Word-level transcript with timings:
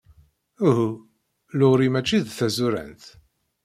Uhu, 0.67 0.89
Laurie 1.59 1.91
maci 1.93 2.17
d 2.25 2.27
tazurant. 2.37 3.03